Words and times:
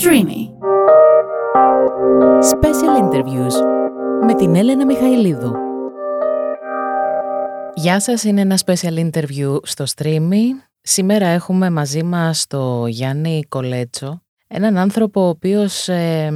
Streamy. 0.00 0.40
Special 2.52 2.94
Interviews 3.02 3.54
με 4.26 4.34
την 4.34 4.54
Έλενα 4.54 4.84
Μιχαηλίδου. 4.84 5.52
Γεια 7.74 8.00
σας, 8.00 8.24
είναι 8.24 8.40
ένα 8.40 8.58
special 8.64 9.10
interview 9.10 9.56
στο 9.62 9.84
Streamy. 9.96 10.42
Σήμερα 10.80 11.26
έχουμε 11.26 11.70
μαζί 11.70 12.02
μας 12.02 12.46
το 12.46 12.86
Γιάννη 12.86 13.42
Κολέτσο, 13.48 14.22
έναν 14.46 14.76
άνθρωπο 14.76 15.20
ο 15.20 15.28
οποίος 15.28 15.88
ε, 15.88 16.32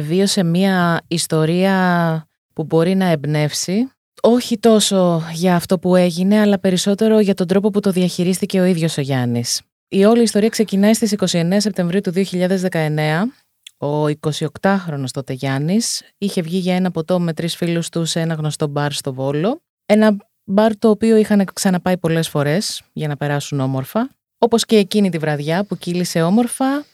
βίωσε 0.00 0.42
μία 0.42 1.00
ιστορία 1.08 2.26
που 2.52 2.64
μπορεί 2.64 2.94
να 2.94 3.06
εμπνεύσει 3.06 3.90
όχι 4.22 4.58
τόσο 4.58 5.22
για 5.32 5.56
αυτό 5.56 5.78
που 5.78 5.96
έγινε, 5.96 6.40
αλλά 6.40 6.58
περισσότερο 6.58 7.20
για 7.20 7.34
τον 7.34 7.46
τρόπο 7.46 7.70
που 7.70 7.80
το 7.80 7.90
διαχειρίστηκε 7.90 8.60
ο 8.60 8.64
ίδιος 8.64 8.98
ο 8.98 9.00
Γιάννης. 9.00 9.60
Η 9.92 10.04
όλη 10.04 10.22
ιστορία 10.22 10.48
ξεκινάει 10.48 10.94
στις 10.94 11.14
29 11.18 11.56
Σεπτεμβρίου 11.56 12.00
του 12.00 12.12
2019. 12.12 13.32
Ο 13.78 14.06
28χρονος 14.06 15.10
τότε 15.12 15.32
Γιάννης 15.32 16.02
είχε 16.18 16.42
βγει 16.42 16.58
για 16.58 16.74
ένα 16.74 16.90
ποτό 16.90 17.20
με 17.20 17.32
τρεις 17.32 17.56
φίλους 17.56 17.88
του 17.88 18.04
σε 18.04 18.20
ένα 18.20 18.34
γνωστό 18.34 18.66
μπαρ 18.66 18.92
στο 18.92 19.14
Βόλο. 19.14 19.60
Ένα 19.86 20.16
μπαρ 20.44 20.76
το 20.78 20.90
οποίο 20.90 21.16
είχαν 21.16 21.44
ξαναπάει 21.52 21.98
πολλές 21.98 22.28
φορές 22.28 22.82
για 22.92 23.08
να 23.08 23.16
περάσουν 23.16 23.60
όμορφα. 23.60 24.10
Όπως 24.38 24.64
και 24.64 24.76
εκείνη 24.76 25.10
τη 25.10 25.18
βραδιά 25.18 25.64
που 25.64 25.76
κύλησε 25.76 26.22
όμορφα, 26.22 26.84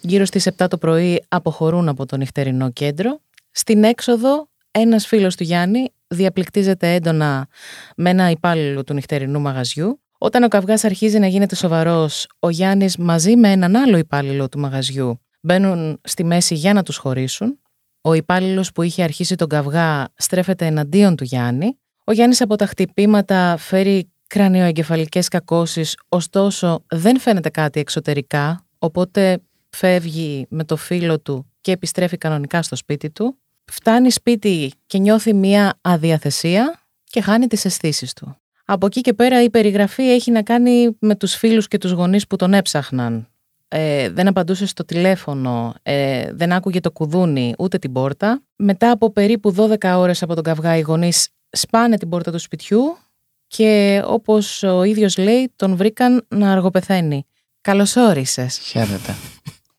γύρω 0.00 0.24
στις 0.24 0.48
7 0.56 0.66
το 0.68 0.78
πρωί 0.78 1.24
αποχωρούν 1.28 1.88
από 1.88 2.06
το 2.06 2.16
νυχτερινό 2.16 2.70
κέντρο. 2.70 3.20
Στην 3.50 3.84
έξοδο 3.84 4.48
ένας 4.70 5.06
φίλος 5.06 5.36
του 5.36 5.42
Γιάννη 5.42 5.92
διαπληκτίζεται 6.06 6.94
έντονα 6.94 7.48
με 7.96 8.10
ένα 8.10 8.30
υπάλληλο 8.30 8.84
του 8.84 8.94
νυχτερινού 8.94 9.40
μαγαζιού. 9.40 10.01
Όταν 10.24 10.42
ο 10.42 10.48
καυγάς 10.48 10.84
αρχίζει 10.84 11.18
να 11.18 11.26
γίνεται 11.26 11.54
σοβαρός, 11.54 12.26
ο 12.38 12.50
Γιάννης 12.50 12.96
μαζί 12.96 13.36
με 13.36 13.50
έναν 13.50 13.76
άλλο 13.76 13.96
υπάλληλο 13.96 14.48
του 14.48 14.58
μαγαζιού 14.58 15.20
μπαίνουν 15.40 16.00
στη 16.04 16.24
μέση 16.24 16.54
για 16.54 16.72
να 16.72 16.82
τους 16.82 16.96
χωρίσουν. 16.96 17.58
Ο 18.00 18.12
υπάλληλος 18.12 18.72
που 18.72 18.82
είχε 18.82 19.02
αρχίσει 19.02 19.34
τον 19.34 19.48
καυγά 19.48 20.08
στρέφεται 20.16 20.66
εναντίον 20.66 21.16
του 21.16 21.24
Γιάννη. 21.24 21.78
Ο 22.04 22.12
Γιάννης 22.12 22.40
από 22.40 22.56
τα 22.56 22.66
χτυπήματα 22.66 23.56
φέρει 23.58 24.12
κρανιοεγκεφαλικές 24.26 25.28
κακώσεις, 25.28 25.96
ωστόσο 26.08 26.84
δεν 26.88 27.18
φαίνεται 27.18 27.50
κάτι 27.50 27.80
εξωτερικά, 27.80 28.66
οπότε 28.78 29.42
φεύγει 29.70 30.46
με 30.48 30.64
το 30.64 30.76
φίλο 30.76 31.20
του 31.20 31.50
και 31.60 31.72
επιστρέφει 31.72 32.16
κανονικά 32.16 32.62
στο 32.62 32.76
σπίτι 32.76 33.10
του 33.10 33.38
φτάνει 33.72 34.10
σπίτι 34.10 34.72
και 34.86 34.98
νιώθει 34.98 35.34
μία 35.34 35.78
αδιαθεσία 35.80 36.80
και 37.04 37.20
χάνει 37.20 37.46
τις 37.46 37.64
αισθήσεις 37.64 38.12
του. 38.12 38.36
Από 38.72 38.86
εκεί 38.86 39.00
και 39.00 39.12
πέρα 39.12 39.42
η 39.42 39.50
περιγραφή 39.50 40.02
έχει 40.02 40.30
να 40.30 40.42
κάνει 40.42 40.96
με 40.98 41.16
τους 41.16 41.34
φίλους 41.34 41.68
και 41.68 41.78
τους 41.78 41.90
γονείς 41.90 42.26
που 42.26 42.36
τον 42.36 42.54
έψαχναν. 42.54 43.28
Ε, 43.68 44.10
δεν 44.10 44.28
απαντούσε 44.28 44.66
στο 44.66 44.84
τηλέφωνο, 44.84 45.74
ε, 45.82 46.32
δεν 46.32 46.52
άκουγε 46.52 46.80
το 46.80 46.90
κουδούνι 46.90 47.54
ούτε 47.58 47.78
την 47.78 47.92
πόρτα. 47.92 48.42
Μετά 48.56 48.90
από 48.90 49.12
περίπου 49.12 49.54
12 49.54 49.96
ώρες 49.96 50.22
από 50.22 50.34
τον 50.34 50.44
καυγά 50.44 50.76
οι 50.76 50.80
γονείς 50.80 51.28
σπάνε 51.50 51.96
την 51.96 52.08
πόρτα 52.08 52.32
του 52.32 52.38
σπιτιού 52.38 52.96
και 53.46 54.02
όπως 54.06 54.62
ο 54.62 54.82
ίδιος 54.82 55.18
λέει 55.18 55.52
τον 55.56 55.76
βρήκαν 55.76 56.26
να 56.28 56.52
αργοπεθαίνει. 56.52 57.26
Καλώς 57.60 57.96
όρισες. 57.96 58.58
Χαίρετε. 58.58 59.14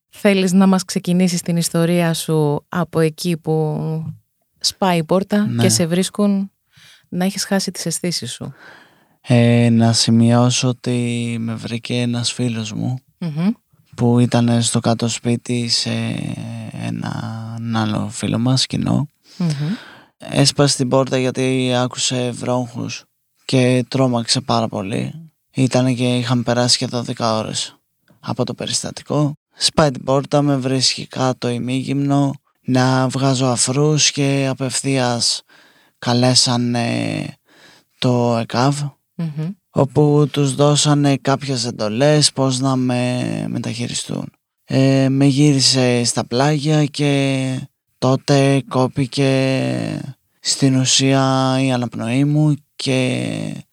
Θέλεις 0.10 0.54
να 0.54 0.68
μας 0.68 0.86
ξεκινήσεις 0.86 1.42
την 1.42 1.58
ιστορία 1.58 2.14
σου 2.14 2.66
από 2.70 3.00
εκεί 3.00 3.38
που 3.38 3.78
σπάει 4.60 4.98
η 4.98 5.04
πόρτα 5.04 5.46
Ναι. 5.46 5.64
και 5.64 5.70
σε 5.70 5.86
βρίσκουν 5.86 6.52
να 7.10 7.26
έχεις 7.26 7.46
χάσει 7.46 7.72
τις 7.72 7.86
αισθήσεις 7.86 8.32
σου; 8.32 8.54
Ε, 9.28 9.70
να 9.70 9.94
σημειώσω 9.94 10.68
ότι 10.68 11.38
με 11.40 11.54
βρήκε 11.56 12.02
ένας 12.02 12.32
φίλος 12.32 12.72
μου 12.74 13.00
Μμμ. 13.18 13.50
που 13.96 14.20
ήταν 14.20 14.62
στο 14.62 14.80
κάτω 14.80 15.08
σπίτι 15.08 15.68
σε 15.68 15.92
έναν 16.72 17.76
άλλο 17.76 18.10
φίλο 18.10 18.40
μας 18.40 18.66
κοινό. 18.66 19.08
Μμμ. 19.38 19.50
Έσπασε 20.18 20.78
την 20.78 20.88
πόρτα 20.88 21.18
γιατί 21.18 21.74
άκουσε 21.76 22.32
βρόχους 22.32 23.04
και 23.46 23.86
τρόμαξε 23.88 24.42
πάρα 24.42 24.68
πολύ. 24.68 25.32
Ήταν 25.54 25.96
και 25.96 26.18
είχαν 26.18 26.44
περάσει 26.44 26.78
και 26.78 26.88
12 26.92 27.14
ώρες 27.20 27.76
από 28.20 28.44
το 28.44 28.54
περιστατικό. 28.54 29.34
Σπάει 29.56 29.92
την 29.92 30.04
πόρτα, 30.04 30.42
με 30.42 30.56
βρίσκει 30.56 31.08
κάτω 31.08 31.50
ημίγυμνο 31.50 32.34
να 32.62 33.08
βγάζω 33.08 33.46
αφρούς 33.46 34.12
και 34.12 34.48
απευθείας 34.50 35.42
καλέσανε 36.00 37.28
το 38.00 38.38
ΕΚΑΒ 38.38 38.82
Μμμ. 39.16 39.50
όπου 39.70 40.28
τους 40.32 40.56
δώσανε 40.56 41.18
κάποιες 41.18 41.66
εντολές 41.66 42.32
πώς 42.32 42.60
να 42.60 42.76
με 42.76 43.46
μεταχειριστούν. 43.50 44.32
Ε, 44.64 45.10
με 45.10 45.26
γύρισε 45.26 46.04
στα 46.04 46.26
πλάγια 46.26 46.86
και 46.86 47.68
τότε 47.98 48.64
κόπηκε 48.70 50.16
στην 50.40 50.76
ουσία 50.76 51.56
η 51.62 51.72
αναπνοή 51.72 52.26
μου 52.26 52.56
και 52.76 53.66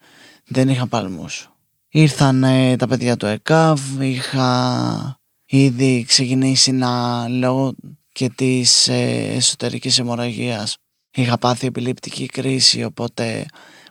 δεν 0.47 0.69
είχα 0.69 0.87
παλμούς. 0.87 1.51
Ήρθαν 1.89 2.45
τα 2.79 2.87
παιδιά 2.89 3.17
του 3.17 3.27
ΕΚΑΒ, 3.27 4.01
είχα 4.01 5.21
ήδη 5.47 6.05
ξεκινήσει 6.07 6.73
να 6.73 7.29
λέω 7.29 7.75
και 8.13 8.29
της 8.29 8.89
ε, 8.89 9.33
εσωτερικής 9.35 9.99
αιμορραγίας. 9.99 10.77
Είχα 11.11 11.39
πάθει 11.39 11.67
επιληπτική 11.67 12.27
κρίση 12.27 12.85
οπότε 12.85 13.47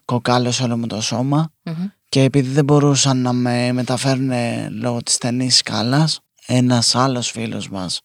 κοκάλωσε 0.09 0.63
όλο 0.63 0.77
μου 0.77 0.87
το 0.87 1.01
σώμα 1.01 1.51
Μμμ. 1.63 1.85
και 2.09 2.21
επειδή 2.23 2.49
δεν 2.49 2.63
μπορούσαν 2.63 3.17
να 3.17 3.33
με 3.33 3.71
μεταφέρουν 3.71 4.31
λόγω 4.69 5.03
της 5.03 5.13
στενής 5.13 5.57
σκάλας 5.57 6.19
ένας 6.45 6.95
άλλος 6.95 7.31
φίλος 7.31 7.69
μας 7.69 8.01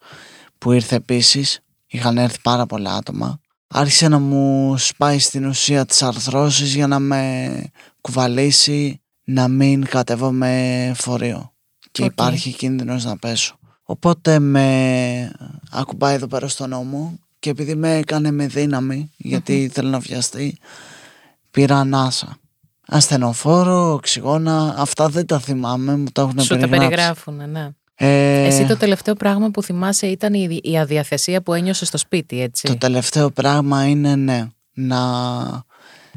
που 0.58 0.72
ήρθε 0.72 0.96
επίσης 0.96 1.60
είχαν 1.86 2.18
έρθει 2.18 2.38
πάρα 2.42 2.66
πολλά 2.66 2.94
άτομα 2.94 3.40
άρχισε 3.68 4.08
να 4.08 4.18
μου 4.18 4.74
σπάει 4.78 5.18
στην 5.18 5.46
ουσία 5.46 5.86
τις 5.86 6.02
αρθρώσεις 6.02 6.74
για 6.74 6.86
να 6.86 6.98
με 6.98 7.50
κουβαλήσει 8.00 9.00
να 9.24 9.48
μην 9.48 9.84
κατέβω 9.84 10.32
με 10.32 10.92
φορείο 10.96 11.52
και 11.90 12.02
Οκ. 12.02 12.10
υπάρχει 12.10 12.52
κίνδυνος 12.52 13.04
να 13.04 13.16
πέσω 13.16 13.58
οπότε 13.82 14.38
με 14.38 15.32
ακουμπάει 15.70 16.14
εδώ 16.14 16.26
πέρα 16.26 16.48
στον 16.48 16.68
ώμο 16.68 17.18
και 17.38 17.50
επειδή 17.50 17.74
με 17.74 17.96
έκανε 17.96 18.30
με 18.30 18.46
δύναμη 18.46 19.10
γιατί 19.16 19.62
ήθελε 19.62 19.90
να 19.90 19.98
βιαστεί 19.98 20.58
πήρα 21.54 21.78
ανάσα 21.78 22.38
ασθενοφόρο, 22.86 23.92
οξυγόνα, 23.92 24.74
αυτά 24.78 25.08
δεν 25.08 25.26
τα 25.26 25.38
θυμάμαι, 25.38 25.96
μου 25.96 26.04
τα 26.12 26.22
έχουν 26.22 26.40
Σου 26.40 26.48
τα 26.48 26.68
περιγράψει. 26.68 26.88
περιγράφουν, 26.88 27.50
ναι. 27.50 27.68
Ε, 27.94 28.44
Εσύ 28.46 28.66
το 28.66 28.76
τελευταίο 28.76 29.14
πράγμα 29.14 29.50
που 29.50 29.62
θυμάσαι 29.62 30.06
ήταν 30.06 30.34
η, 30.34 30.60
η 30.62 30.78
αδιαθεσία 30.78 31.42
που 31.42 31.52
ένιωσες 31.52 31.88
στο 31.88 31.98
σπίτι, 31.98 32.40
έτσι; 32.40 32.66
το 32.66 32.76
τελευταίο 32.76 33.30
πράγμα 33.30 33.84
είναι 33.84 34.16
ναι, 34.16 34.46
να 34.74 34.98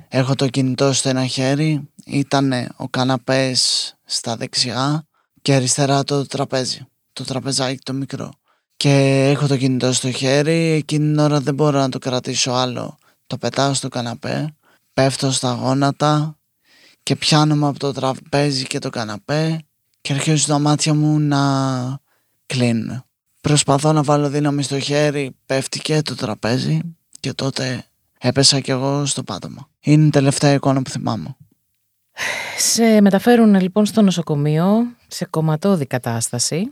έχω 0.08 0.36
το 0.36 0.48
κινητό 0.48 0.94
στο 0.94 1.10
ένα 1.10 1.26
χέρι, 1.26 1.90
ήταν 2.06 2.54
ο 2.76 2.88
καναπές 2.90 3.94
στα 4.06 4.36
δεξιά 4.36 5.08
και 5.42 5.54
αριστερά 5.54 6.04
το 6.04 6.26
τραπέζι, 6.26 6.88
το 7.14 7.24
τραπεζάκι 7.24 7.80
το 7.84 7.94
μικρό. 7.94 8.32
Και 8.78 9.28
έχω 9.34 9.48
το 9.48 9.58
κινητό 9.58 9.94
στο 9.94 10.12
χέρι, 10.12 10.72
εκείνη 10.72 11.06
την 11.06 11.20
ώρα 11.20 11.40
δεν 11.40 11.54
μπορώ 11.54 11.80
να 11.80 11.90
το 11.90 12.00
κρατήσω 12.00 12.52
άλλο. 12.52 12.98
Το 13.28 13.38
πετάω 13.38 13.74
στο 13.74 13.88
καναπέ, 13.88 14.56
πέφτω 14.98 15.32
στα 15.32 15.52
γόνατα 15.54 16.38
και 17.04 17.16
πιάνομαι 17.16 17.68
από 17.68 17.80
το 17.80 17.92
τραπέζι 17.92 18.64
και 18.68 18.80
το 18.80 18.90
καναπέ 18.90 19.60
και 20.02 20.14
αρχίζουν 20.14 20.48
τα 20.48 20.60
μάτια 20.60 20.94
μου 20.94 21.20
να 21.20 21.40
κλείνουν. 22.46 23.04
Προσπαθώ 23.42 23.92
να 23.94 24.04
βάλω 24.04 24.30
δύναμη 24.30 24.64
στο 24.64 24.80
χέρι, 24.80 25.36
πέφτει 25.46 25.80
και 25.80 26.02
το 26.02 26.16
τραπέζι 26.16 26.80
και 27.20 27.34
τότε 27.34 27.84
έπεσα 28.20 28.60
κι 28.60 28.72
εγώ 28.72 29.06
στο 29.06 29.24
πάτωμα. 29.24 29.70
Είναι 29.80 30.06
η 30.06 30.10
τελευταία 30.10 30.54
εικόνα 30.54 30.82
που 30.82 30.90
θυμάμαι. 30.90 31.36
Σε 32.58 33.02
μεταφέρουν 33.02 33.60
λοιπόν 33.60 33.86
στο 33.86 34.02
νοσοκομείο 34.02 34.76
σε 35.08 35.26
κομματώδη 35.26 35.86
κατάσταση 35.86 36.70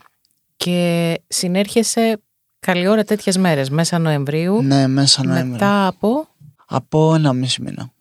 και 0.58 1.14
συνέρχεσαι 1.28 2.22
καλή 2.60 2.88
ώρα 2.88 3.04
τέτοιες 3.04 3.38
μέρες, 3.38 3.70
μέσα 3.70 4.00
Νοεμβρίου, 4.00 4.62
Ναι, 4.62 4.88
μέσα 4.88 5.24
Νοέμβρη. 5.24 5.50
μετά 5.52 5.88
από... 5.88 6.28
Από 6.68 7.16
ένα 7.16 7.34
μισή 7.34 7.62
μήνα. 7.62 7.94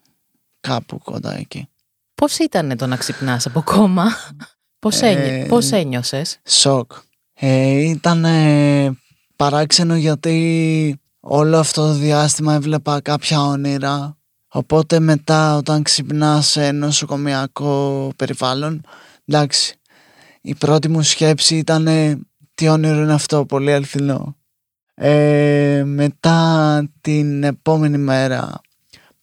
Κάπου 0.69 0.99
κοντά 0.99 1.37
εκεί. 1.39 1.69
Πώς 2.15 2.39
ήταν 2.39 2.77
το 2.77 2.87
να 2.87 2.97
ξυπνάς 2.97 3.47
από 3.47 3.63
κόμμα, 3.63 4.05
πώς, 4.79 5.01
Ε, 5.01 5.07
ένι... 5.09 5.49
πώς 5.49 5.71
ένιωσες; 5.71 6.41
Σοκ. 6.45 6.93
Ε, 7.35 7.81
ήταν 7.81 8.27
παράξενο 9.37 9.97
γιατί 9.97 11.01
όλο 11.21 11.59
αυτό 11.59 11.87
το 11.87 11.93
διάστημα 11.93 12.55
έβλεπα 12.55 13.01
κάποια 13.01 13.41
όνειρα. 13.41 14.19
Οπότε 14.49 15.01
μετά 15.01 15.57
όταν 15.57 15.83
ξυπνάς 15.83 16.49
σε 16.49 16.71
νοσοκομιακό 16.71 18.13
περιβάλλον, 18.17 18.81
εντάξει, 19.25 19.79
η 20.41 20.55
πρώτη 20.55 20.89
μου 20.89 21.03
σκέψη 21.03 21.57
ήταν 21.57 21.87
τι 22.55 22.69
όνειρο 22.69 23.01
είναι 23.03 23.13
αυτό, 23.13 23.47
πολύ 23.47 23.73
αληθινό. 23.73 24.37
Ε, 24.95 25.83
μετά 25.87 26.89
την 27.01 27.43
επόμενη 27.43 27.99
μέρα 27.99 28.51
που 28.51 28.64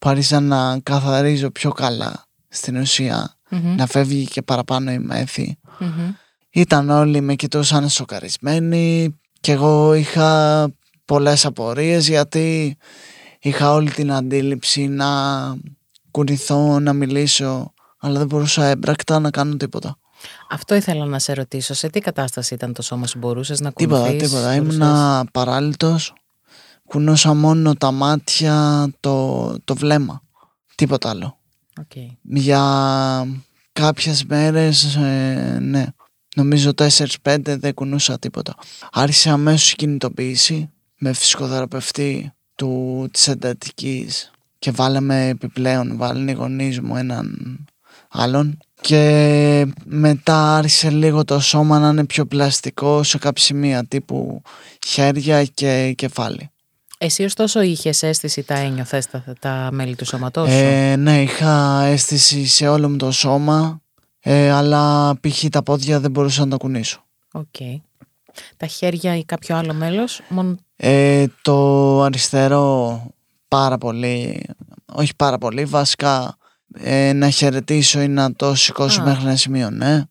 άρχισα 0.10 0.40
να 0.40 0.80
καθαρίζω 0.84 1.52
πιο 1.52 1.72
καλά 1.72 2.26
στην 2.48 2.78
ουσία, 2.78 3.38
Μμμ, 3.50 3.76
να 3.76 3.88
φεύγει 3.88 4.26
και 4.26 4.42
παραπάνω 4.42 4.92
η 4.92 5.00
μέθη. 5.00 5.58
μμμ. 5.80 6.12
Ήταν 6.50 6.90
όλοι 6.90 7.22
με 7.22 7.36
κοιτούσαν 7.36 7.90
σοκαρισμένοι 7.90 9.16
και 9.40 9.52
εγώ 9.52 9.94
είχα 9.94 10.68
πολλές 11.06 11.46
απορίες 11.46 12.08
γιατί 12.08 12.78
είχα 13.40 13.72
όλη 13.72 13.92
την 13.92 14.12
αντίληψη 14.12 14.88
να 14.88 15.08
κουνηθώ, 16.12 16.80
να 16.80 16.94
μιλήσω 16.94 17.74
αλλά 17.98 18.18
δεν 18.18 18.28
μπορούσα 18.28 18.66
έμπρακτα 18.66 19.20
να 19.20 19.30
κάνω 19.30 19.56
τίποτα. 19.56 19.98
Αυτό 20.50 20.76
ήθελα 20.76 21.06
να 21.06 21.20
σε 21.20 21.34
ρωτήσω. 21.34 21.74
Σε 21.74 21.90
τι 21.90 22.00
κατάσταση 22.00 22.54
ήταν 22.54 22.74
το 22.74 22.82
σώμα 22.82 23.08
σου, 23.08 23.18
μπορούσες 23.18 23.60
να 23.60 23.72
κουνηθείς. 23.72 24.06
Τίποτα, 24.06 24.26
τίποτα. 24.26 24.56
Ήμουν 24.56 25.30
παράλυτος. 25.32 26.14
Κουνούσα 26.92 27.34
μόνο 27.34 27.76
τα 27.76 27.92
μάτια, 27.92 28.88
το, 29.00 29.56
το 29.64 29.76
βλέμμα. 29.76 30.22
Τίποτα 30.76 31.10
άλλο. 31.10 31.38
Okay. 31.82 32.08
Για 32.22 32.64
κάποιες 33.74 34.26
μέρες, 34.26 34.96
ε, 34.96 35.58
ναι. 35.62 35.86
Νομίζω 36.36 36.72
4-5 37.24 37.38
δεν 37.44 37.74
κουνούσα 37.74 38.20
τίποτα. 38.20 38.56
Άρχισε 38.92 39.30
αμέσως 39.30 39.72
η 39.72 39.76
κινητοποίηση 39.76 40.70
με 40.98 41.14
φυσικοθεραπευτή 41.14 42.34
του, 42.56 43.08
της 43.12 43.28
εντατικής 43.28 44.32
και 44.60 44.72
βάλαμε 44.72 45.28
επιπλέον, 45.28 45.98
βάλανε 45.98 46.32
οι 46.32 46.36
γονείς 46.36 46.80
μου 46.80 46.96
έναν 46.96 47.58
άλλον 48.10 48.58
και 48.82 49.66
μετά 49.86 50.56
άρχισε 50.56 50.90
λίγο 50.90 51.26
το 51.26 51.40
σώμα 51.40 51.80
να 51.80 51.90
είναι 51.90 52.06
πιο 52.06 52.26
πλαστικό 52.26 53.04
σε 53.04 53.18
κάποια 53.18 53.44
σημεία 53.44 53.86
τύπου 53.86 54.42
χέρια 54.88 55.44
και 55.46 55.94
κεφάλι. 55.98 56.52
Εσύ 57.04 57.24
ωστόσο 57.24 57.62
είχες 57.62 58.04
αίσθηση, 58.04 58.44
τα 58.44 58.58
ένιωθες 58.58 59.08
τα, 59.08 59.24
τα 59.40 59.70
μέλη 59.72 59.96
του 59.96 60.06
σώματός 60.06 60.50
σου; 60.50 60.58
Ε, 60.58 60.96
ναι, 60.96 61.22
είχα 61.22 61.84
αίσθηση 61.84 62.46
σε 62.46 62.68
όλο 62.68 62.90
μου 62.90 62.98
το 62.98 63.12
σώμα, 63.12 63.82
ε, 64.20 64.52
αλλά 64.52 65.14
π.χ. 65.22 65.46
τα 65.52 65.64
πόδια 65.64 66.00
δεν 66.00 66.12
μπορούσα 66.12 66.44
να 66.44 66.50
τα 66.50 66.58
κουνήσω. 66.58 67.04
Οκ. 67.32 67.56
Τα 68.58 68.66
χέρια 68.66 69.18
ή 69.18 69.26
κάποιο 69.26 69.56
άλλο 69.56 69.74
μέλος, 69.74 70.22
μόνο... 70.30 70.56
Ε, 70.76 71.26
το 71.42 72.02
αριστερό 72.02 73.04
πάρα 73.48 73.78
πολύ, 73.78 74.46
όχι 74.86 75.16
πάρα 75.16 75.38
πολύ, 75.38 75.66
βασικά 75.66 76.38
ε, 76.74 77.14
να 77.14 77.30
χαιρετήσω 77.30 78.02
ή 78.02 78.08
να 78.08 78.34
το 78.34 78.56
σηκώσω 78.56 79.04
μέχρι 79.04 79.24
ένα 79.24 79.36
σημείο, 79.36 79.70
ναι. 79.70 80.04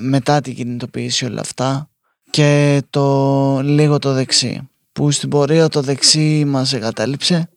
μετά 0.00 0.40
την 0.40 0.54
κινητοποίηση 0.54 1.24
όλα 1.24 1.40
αυτά. 1.40 1.88
Και 2.30 2.82
το 2.90 3.60
λίγο 3.60 3.98
το 3.98 4.12
δεξί. 4.12 4.68
Που 4.96 5.10
στην 5.10 5.28
πορεία 5.28 5.68
το 5.68 5.80
δεξί 5.80 6.44
μας 6.44 6.72
εγκατέλειψε. 6.72 7.48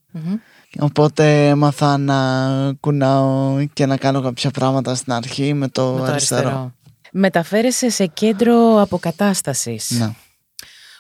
Οπότε 0.80 1.48
έμαθα 1.48 1.98
να 1.98 2.74
κουνάω 2.80 3.64
και 3.74 3.86
να 3.86 3.98
κάνω 3.98 4.22
κάποια 4.22 4.52
πράγματα 4.52 4.96
στην 4.96 5.14
αρχή 5.14 5.54
με 5.54 5.68
το, 5.68 5.92
με 5.92 5.98
το 5.98 6.04
αριστερό. 6.04 6.42
αριστερό. 6.42 6.74
Μεταφέρεσαι 7.12 7.90
σε 7.90 8.06
κέντρο 8.06 8.82
αποκατάστασης. 8.82 9.92
Ναι. 9.92 10.14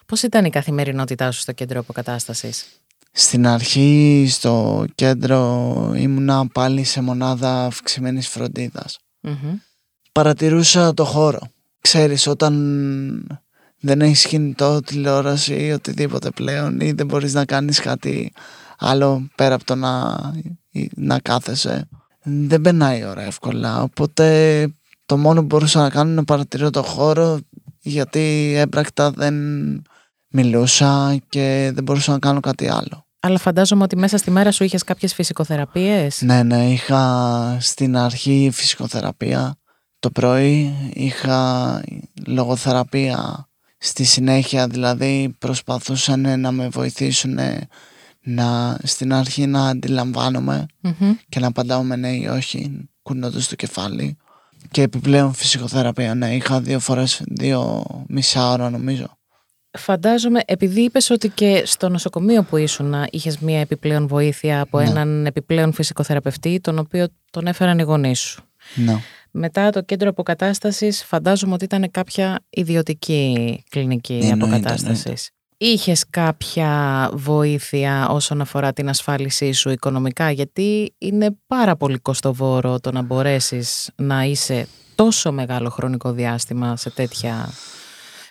Πώς 0.05 0.23
ήταν 0.23 0.45
η 0.45 0.49
καθημερινότητά 0.49 1.31
σου 1.31 1.39
στο 1.39 1.51
κέντρο 1.51 1.79
αποκατάστασης; 1.79 2.65
Στην 3.11 3.47
αρχή 3.47 4.27
στο 4.29 4.85
κέντρο 4.95 5.93
ήμουνα 5.95 6.47
πάλι 6.47 6.83
σε 6.83 7.01
μονάδα 7.01 7.65
αυξημένης 7.65 8.27
Παρατηρούσα 10.11 10.93
το 10.93 11.05
χώρο. 11.05 11.39
Ξέρεις 11.81 12.27
όταν 12.27 13.41
δεν 13.79 14.01
έχεις 14.01 14.25
κινητό, 14.25 14.79
τηλεόραση 14.79 15.65
ή 15.65 15.71
οτιδήποτε 15.71 16.29
πλέον 16.29 16.79
ή 16.79 16.91
δεν 16.91 17.05
μπορείς 17.05 17.33
να 17.33 17.45
κάνεις 17.45 17.79
κάτι 17.79 18.31
άλλο 18.77 19.27
πέρα 19.35 19.55
από 19.55 19.63
το 19.63 19.75
να, 19.75 20.15
να 20.95 21.19
κάθεσαι. 21.19 21.87
Δεν 22.23 22.61
περνάει 22.61 22.99
η 22.99 23.05
ώρα 23.05 23.21
εύκολα. 23.21 23.81
Οπότε 23.81 24.67
το 25.05 25.17
μόνο 25.17 25.39
που 25.39 25.45
μπορούσα 25.45 25.81
να 25.81 25.89
κάνω 25.89 26.09
είναι 26.09 26.19
να 26.19 26.23
παρατηρώ 26.23 26.69
το 26.69 26.83
χώρο 26.83 27.39
γιατί 27.79 28.53
έμπρακτα 28.57 29.11
δεν 29.11 29.35
μιλούσα 30.27 31.19
και 31.29 31.71
δεν 31.73 31.83
μπορούσα 31.83 32.11
να 32.11 32.19
κάνω 32.19 32.39
κάτι 32.39 32.69
άλλο. 32.69 33.07
Αλλά 33.19 33.37
φαντάζομαι 33.37 33.83
ότι 33.83 33.95
μέσα 33.95 34.17
στη 34.17 34.31
μέρα 34.31 34.51
σου 34.51 34.63
είχες 34.63 34.83
κάποιες 34.83 35.13
φυσικοθεραπείες; 35.13 36.21
Ναι, 36.21 36.43
ναι, 36.43 36.71
είχα 36.71 37.57
στην 37.59 37.97
αρχή 37.97 38.49
φυσικοθεραπεία. 38.53 39.55
Το 39.99 40.09
πρωί 40.09 40.73
είχα 40.93 41.83
λογοθεραπεία 42.25 43.48
στη 43.79 44.03
συνέχεια, 44.03 44.67
δηλαδή 44.67 45.35
προσπαθούσαν 45.37 46.39
να 46.39 46.51
με 46.51 46.69
βοηθήσουν 46.69 47.39
να, 48.21 48.77
στην 48.83 49.13
αρχή 49.13 49.45
να 49.45 49.67
αντιλαμβανομαι 49.67 50.65
και 51.29 51.39
να 51.39 51.47
απαντάω 51.47 51.83
με 51.83 51.95
ναι 51.95 52.09
ή 52.09 52.27
όχι, 52.27 52.89
κουνώντας 53.01 53.47
το 53.47 53.55
κεφάλι. 53.55 54.17
Και 54.71 54.81
επιπλέον 54.81 55.33
φυσικοθεραπεία, 55.33 56.15
ναι, 56.15 56.35
είχα 56.35 56.61
δύο 56.61 56.79
φορές, 56.79 57.21
δύο 57.25 57.85
μισά 58.07 58.51
ώρα 58.51 58.69
νομίζω. 58.69 59.17
Φαντάζομαι, 59.77 60.41
επειδή 60.45 60.81
είπες 60.81 61.09
ότι 61.09 61.29
και 61.29 61.63
στο 61.65 61.89
νοσοκομείο 61.89 62.43
που 62.43 62.57
ήσουν 62.57 62.93
είχες 63.09 63.37
μία 63.37 63.59
επιπλέον 63.59 64.07
βοήθεια 64.07 64.61
από 64.61 64.79
ναι. 64.79 64.89
έναν 64.89 65.25
επιπλέον 65.25 65.73
φυσικοθεραπευτή, 65.73 66.59
τον 66.59 66.79
οποίο 66.79 67.07
τον 67.31 67.47
έφεραν 67.47 67.79
οι 67.79 67.83
γονείς 67.83 68.19
σου. 68.19 68.43
Ναι. 68.75 69.01
Μετά 69.31 69.69
το 69.69 69.81
κέντρο 69.81 70.09
αποκατάστασης 70.09 71.03
φαντάζομαι 71.03 71.53
ότι 71.53 71.63
ήταν 71.63 71.91
κάποια 71.91 72.39
ιδιωτική 72.49 73.63
κλινική 73.69 74.29
αποκατάστασης. 74.33 75.29
Είχες 75.61 76.05
κάποια 76.09 77.09
βοήθεια 77.13 78.09
όσον 78.09 78.41
αφορά 78.41 78.73
την 78.73 78.89
ασφάλισή 78.89 79.51
σου 79.51 79.69
οικονομικά, 79.69 80.31
γιατί 80.31 80.95
είναι 80.97 81.37
πάρα 81.47 81.75
πολύ 81.75 81.97
κοστοβόρο 81.97 82.79
το 82.79 82.91
να 82.91 83.01
μπορέσεις 83.01 83.89
να 83.95 84.23
είσαι 84.23 84.67
τόσο 84.95 85.31
μεγάλο 85.31 85.69
χρονικό 85.69 86.11
διάστημα 86.11 86.77
σε, 86.77 86.89
τέτοια, 86.89 87.49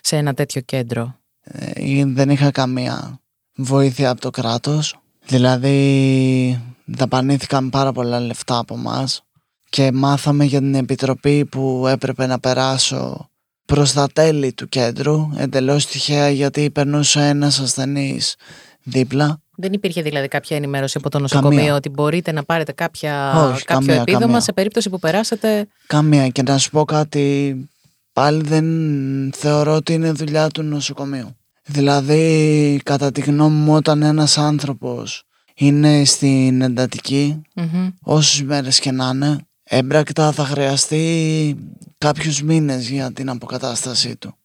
σε 0.01 0.15
ένα 0.15 0.33
τέτοιο 0.33 0.61
κέντρο; 0.61 1.15
Ε, 1.41 2.05
δεν 2.05 2.29
είχα 2.29 2.51
καμία 2.51 3.19
βοήθεια 3.55 4.09
από 4.09 4.21
το 4.21 4.29
κράτος. 4.29 4.99
Δηλαδή 5.25 6.61
δαπανήθηκαν 6.85 7.69
πάρα 7.69 7.91
πολλά 7.91 8.19
λεφτά 8.19 8.57
από 8.57 8.77
μας 8.77 9.23
και 9.69 9.91
μάθαμε 9.91 10.45
για 10.45 10.59
την 10.59 10.75
επιτροπή 10.75 11.45
που 11.45 11.87
έπρεπε 11.87 12.25
να 12.25 12.39
περάσω 12.39 13.29
προς 13.65 13.93
τα 13.93 14.07
τέλη 14.13 14.53
του 14.53 14.69
κέντρου 14.69 15.29
εντελώς 15.37 15.85
τυχαία 15.85 16.29
γιατί 16.29 16.69
περνούσε 16.69 17.19
ένας 17.19 17.59
ασθενής 17.59 18.35
δίπλα. 18.83 19.41
Δεν 19.55 19.73
υπήρχε 19.73 20.01
δηλαδή 20.01 20.27
κάποια 20.27 20.57
ενημέρωση 20.57 20.97
από 20.97 21.09
το 21.09 21.19
νοσοκομείο 21.19 21.75
ότι 21.75 21.89
μπορείτε 21.89 22.31
να 22.31 22.43
πάρετε 22.43 22.71
κάποια, 22.71 23.33
κάποιο 23.65 23.93
επίδομα 23.93 24.39
σε 24.39 24.53
περίπτωση 24.53 24.89
που 24.89 24.99
περάσετε. 24.99 25.67
Καμία 25.87 26.27
και 26.27 26.41
να 26.43 26.57
σου 26.57 26.69
πω 26.69 26.85
κάτι 26.85 27.55
πάλι 28.13 28.43
δεν 28.43 28.65
θεωρώ 29.33 29.75
ότι 29.75 29.93
είναι 29.93 30.11
δουλειά 30.11 30.47
του 30.47 30.61
νοσοκομείου. 30.61 31.35
Δηλαδή, 31.65 32.81
κατά 32.83 33.11
τη 33.11 33.21
γνώμη 33.21 33.55
μου, 33.55 33.73
όταν 33.75 34.01
ένας 34.01 34.37
άνθρωπος 34.37 35.23
είναι 35.55 36.05
στην 36.05 36.61
εντατική, 36.61 37.41
mm-hmm. 37.55 37.93
όσες 38.01 38.43
μέρες 38.43 38.79
και 38.79 38.91
να 38.91 39.09
είναι, 39.13 39.37
έμπρακτα 39.71 40.31
θα 40.31 40.45
χρειαστεί 40.45 41.55
κάποιους 41.97 42.41
μήνες 42.41 42.89
για 42.89 43.13
την 43.13 43.29
αποκατάστασή 43.29 44.15
του. 44.15 44.35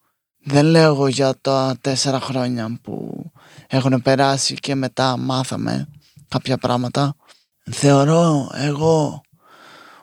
Δεν 0.44 0.64
λέω 0.64 0.86
εγώ 0.86 1.06
για 1.06 1.34
τα 1.40 1.76
τέσσερα 1.80 2.20
χρόνια 2.20 2.78
που 2.82 3.24
έχουν 3.66 4.02
περάσει 4.02 4.54
και 4.54 4.74
μετά 4.74 5.16
μάθαμε 5.16 5.88
κάποια 6.28 6.58
πράγματα. 6.58 7.16
Θεωρώ 7.70 8.50
εγώ 8.54 9.20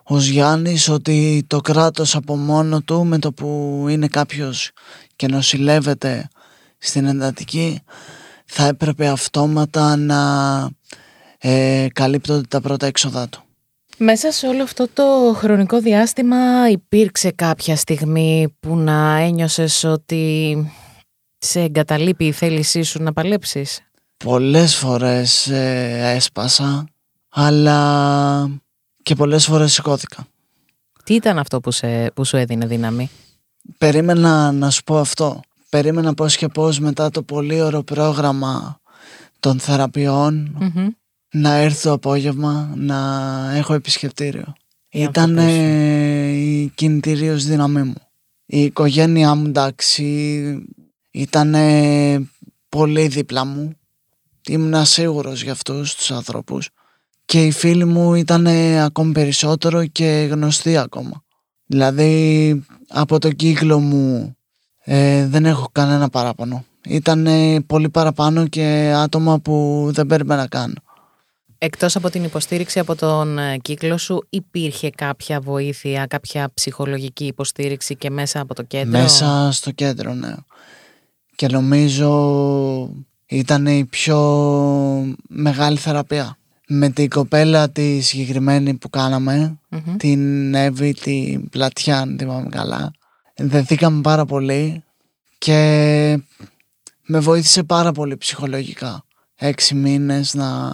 ως 0.04 0.26
Γιάννης 0.28 0.90
ότι 0.90 1.44
το 1.48 1.62
κράτος 1.62 2.16
από 2.16 2.36
μόνο 2.36 2.82
του 2.82 3.06
με 3.06 3.20
το 3.20 3.32
που 3.34 3.86
είναι 3.90 4.08
κάποιος 4.08 4.72
και 5.16 5.28
νοσηλεύεται 5.28 6.28
στην 6.78 7.06
εντατική 7.06 7.82
θα 8.46 8.66
έπρεπε 8.66 9.08
αυτόματα 9.08 9.96
να 9.96 10.22
ε, 11.38 11.88
καλύπτονται 11.94 12.48
τα 12.48 12.62
πρώτα 12.62 12.86
έξοδά 12.86 13.30
του. 13.30 13.44
Μέσα 14.04 14.32
σε 14.32 14.48
όλο 14.48 14.64
αυτό 14.64 14.88
το 14.94 15.34
χρονικό 15.36 15.80
διάστημα 15.80 16.70
υπήρξε 16.70 17.32
κάποια 17.32 17.76
στιγμή 17.76 18.56
που 18.60 18.76
να 18.76 19.18
ένιωσες 19.18 19.84
ότι 19.84 20.56
σε 21.38 21.62
εγκαταλείπει 21.62 22.26
η 22.26 22.32
θέλησή 22.32 22.82
σου 22.82 23.04
να 23.04 23.14
παλέψεις; 23.14 23.82
Πολλές 24.24 24.76
φορές 24.76 25.48
ε, 25.48 26.14
έσπασα, 26.16 26.86
αλλά 27.30 28.62
και 29.04 29.16
πολλές 29.16 29.46
φορές 29.46 29.74
σηκώθηκα. 29.74 30.28
Τι 31.04 31.14
ήταν 31.14 31.40
αυτό 31.40 31.60
που, 31.60 31.72
σε, 31.72 32.12
που 32.12 32.26
σου 32.26 32.38
έδινε 32.38 32.66
δύναμη; 32.66 33.10
Περίμενα 33.78 34.52
να 34.52 34.70
σου 34.70 34.84
πω 34.84 34.98
αυτό 34.98 35.40
περίμενα 35.70 36.14
πώς 36.14 36.38
και 36.38 36.48
πώς 36.48 36.80
μετά 36.80 37.10
το 37.10 37.24
πολύ 37.24 37.62
ωραίο 37.62 37.84
πρόγραμμα 37.84 38.80
των 39.40 39.60
θεραπείων 39.60 40.58
να 41.32 41.56
έρθω 41.56 41.90
το 41.90 41.94
απόγευμα 41.94 42.74
να 42.76 42.98
έχω 43.56 43.74
επισκεπτήριο. 43.74 44.54
Ήταν 44.90 45.38
η 45.38 46.72
κινητήριος 46.76 47.46
δύναμή 47.46 47.84
μου. 47.84 47.94
Η 48.46 48.64
οικογένειά 48.64 49.36
μου 49.36 49.48
εντάξει 49.48 50.66
ήταν 51.12 51.56
πολύ 52.70 53.08
δίπλα 53.08 53.46
μου. 53.46 53.76
Ήμουν 54.48 54.86
σίγουρος 54.86 55.44
για 55.44 55.52
αυτούς 55.52 55.96
τους 55.96 56.12
ανθρώπους. 56.12 56.70
Και 57.26 57.46
οι 57.46 57.52
φίλοι 57.52 57.86
μου 57.86 58.16
ήταν 58.16 58.48
ακόμη 58.78 59.12
περισσότερο 59.12 59.86
και 59.86 60.28
γνωστοί 60.32 60.78
ακόμα. 60.78 61.24
Δηλαδή 61.66 62.64
από 62.88 63.20
το 63.20 63.32
κύκλο 63.32 63.80
μου 63.80 64.36
ε, 64.84 65.28
δεν 65.28 65.46
έχω 65.46 65.70
κανένα 65.72 66.10
παράπονο. 66.10 66.66
Ήταν 66.86 67.28
πολύ 67.68 67.90
παραπάνω 67.90 68.48
και 68.48 68.94
άτομα 68.96 69.40
που 69.40 69.88
δεν 69.92 70.06
περίμενα 70.06 70.48
καν. 70.48 70.78
Εκτός 71.64 71.96
από 71.96 72.10
την 72.10 72.24
υποστήριξη 72.24 72.80
από 72.80 72.96
τον 72.96 73.38
ε, 73.38 73.58
κύκλο 73.58 73.98
σου, 73.98 74.26
υπήρχε 74.30 74.90
κάποια 74.90 75.40
βοήθεια, 75.40 76.06
κάποια 76.06 76.52
ψυχολογική 76.54 77.26
υποστήριξη 77.26 77.96
και 77.96 78.10
μέσα 78.10 78.40
από 78.40 78.54
το 78.54 78.64
κέντρο; 78.64 79.02
Μέσα 79.02 79.50
στο 79.52 79.72
κέντρο, 79.72 80.14
ναι. 80.14 80.34
Και 81.36 81.48
νομίζω 81.48 82.10
ήταν 83.26 83.66
η 83.66 83.86
πιο 83.86 84.20
μεγάλη 85.28 85.78
θεραπεία. 85.78 86.38
Με 86.68 86.90
την 86.90 87.10
κοπέλα 87.10 87.70
τη 87.70 88.00
συγκεκριμένη 88.00 88.74
που 88.74 88.90
καναμε 88.90 89.60
την 89.98 90.54
Εύη, 90.54 90.94
την 90.94 91.50
Πλατιά, 91.50 92.00
αν 92.00 92.16
θυμάμαι 92.20 92.50
καλά, 92.50 92.92
δεθήκαμε 93.36 94.02
πάρα 94.02 94.26
πολύ 94.26 94.84
και 95.38 95.60
με 97.06 97.20
βοήθησε 97.20 97.64
πάρα 97.64 97.92
πολύ 97.92 98.18
ψυχολογικά. 98.18 99.06
Έξι 99.36 99.76
μήνες 99.76 100.34
να 100.34 100.72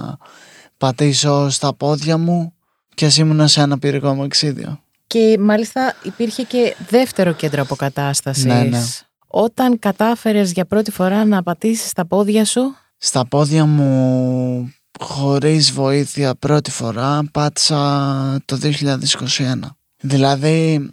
πατήσω 0.78 1.50
στα 1.50 1.74
πόδια 1.74 2.18
μου 2.18 2.54
και 2.94 3.06
ας 3.06 3.18
ήμουν 3.18 3.48
σε 3.48 3.62
ένα 3.62 3.80
πυρικό 3.80 4.14
μου 4.14 4.24
εξίδιο. 4.24 4.82
Και 5.08 5.38
μάλιστα 5.40 5.96
υπήρχε 6.04 6.44
και 6.44 6.76
δεύτερο 6.90 7.34
κέντρο 7.34 7.62
αποκατάστασης. 7.62 8.46
Ναι, 8.46 8.64
ναι. 8.64 8.84
Όταν 9.28 9.80
κατάφερες 9.80 10.52
για 10.52 10.66
πρώτη 10.66 10.92
φορά 10.92 11.26
να 11.26 11.44
πατήσεις 11.44 11.90
στα 11.90 12.06
πόδια 12.06 12.46
σου; 12.46 12.76
Στα 12.98 13.26
πόδια 13.26 13.66
μου 13.66 14.72
χωρίς 15.00 15.72
βοήθεια 15.72 16.36
πρώτη 16.36 16.72
φορά 16.72 17.22
πάτησα 17.32 18.42
το 18.46 18.60
2021. 18.62 19.76
Δηλαδή 20.02 20.90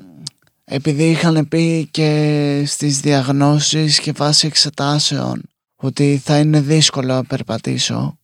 επειδή 0.65 1.11
είχαν 1.11 1.49
πει 1.49 1.89
και 1.91 2.63
στις 2.67 3.01
διαγνώσεις 3.01 4.01
και 4.01 4.13
βάσει 4.13 4.47
εξετάσεων 4.47 5.43
ότι 5.77 6.21
θα 6.25 6.39
είναι 6.39 6.61
δύσκολο 6.61 7.15
να 7.15 7.25
περπατησω 7.25 8.19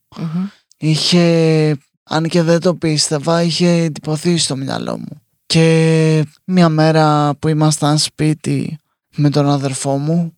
είχε, 0.80 1.76
αν 2.02 2.28
και 2.28 2.42
δεν 2.42 2.60
το 2.60 2.75
πίστευα, 2.75 3.42
είχε 3.42 3.68
εντυπωθεί 3.68 4.37
στο 4.37 4.56
μυαλό 4.56 4.99
μου. 4.99 5.22
Και 5.46 6.25
μια 6.44 6.68
μέρα 6.68 7.34
που 7.38 7.49
ήμασταν 7.49 7.99
σπίτι 7.99 8.78
με 9.16 9.30
τον 9.30 9.49
αδερφό 9.49 9.96
μου, 9.96 10.34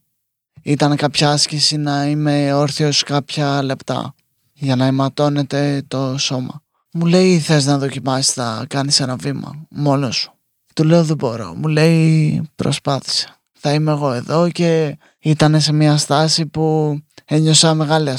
ήταν 0.63 0.97
κάποια 0.97 1.31
άσκηση 1.31 1.77
να 1.77 2.07
είμαι 2.07 2.53
όρθιος 2.53 3.03
κάποια 3.03 3.63
λεπτά 3.63 4.15
για 4.53 4.77
να 4.77 4.87
αιματώνεται 4.87 5.83
το 5.89 6.19
σώμα. 6.19 6.63
Μου 6.93 7.07
λέει 7.07 7.39
θες 7.39 7.67
να 7.67 7.79
δοκιμάσεις 7.79 8.37
να 8.37 8.65
κάνεις 8.67 9.01
ένα 9.01 9.17
βήμα 9.17 9.67
μόνος 9.69 10.17
σου. 10.17 10.33
Του 10.75 10.85
λέω 10.85 11.05
δεν 11.05 11.17
μπορώ. 11.17 11.55
Μου 11.55 11.69
λέει 11.69 12.43
προσπάθησε. 12.55 13.37
Θα 13.53 13.73
είμαι 13.73 13.91
εγώ 13.91 14.13
εδώ 14.13 14.51
και 14.51 14.99
ήταν 15.19 15.61
σε 15.61 15.73
μια 15.73 15.97
στάση 15.97 16.47
που 16.47 16.97
ένιωσα 17.25 17.75
μεγάλη 17.75 18.11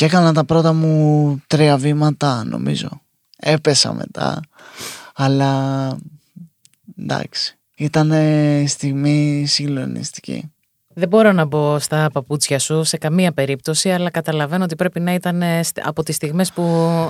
και 0.00 0.06
έκανα 0.06 0.32
τα 0.32 0.44
πρώτα 0.44 0.72
μου 0.72 1.42
τρία 1.46 1.76
βήματα 1.76 2.44
νομίζω. 2.44 2.88
Έπεσα 3.36 3.92
μετά. 3.92 4.40
Αλλά 5.14 5.96
εντάξει. 6.98 7.58
Ήταν 7.76 8.12
στιγμή 8.66 9.44
συγκλονιστική. 9.46 10.52
Δεν 10.88 11.08
μπορώ 11.08 11.32
να 11.32 11.44
μπω 11.44 11.78
στα 11.78 12.10
παπούτσια 12.12 12.58
σου 12.58 12.84
σε 12.84 12.96
καμία 12.96 13.32
περίπτωση, 13.32 13.90
αλλά 13.90 14.10
καταλαβαίνω 14.10 14.64
ότι 14.64 14.76
πρέπει 14.76 15.00
να 15.00 15.14
ήταν 15.14 15.42
από 15.82 16.02
τις 16.02 16.14
στιγμές 16.14 16.52
που 16.52 16.62